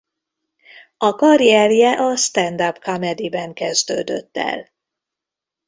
[0.97, 4.71] A karrierje a Stand-up Comedy-ben kezdődött el.